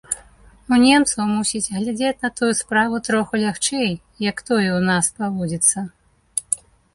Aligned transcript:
У 0.75 0.77
немцаў, 0.83 1.25
мусіць, 1.33 1.71
глядзяць 1.81 2.17
на 2.23 2.29
тую 2.41 2.49
справу 2.61 2.95
троху 3.09 3.33
лягчэй, 3.43 3.91
як 4.31 4.43
тое 4.49 4.67
ў 4.71 4.79
нас 4.89 5.05
паводзіцца. 5.21 5.87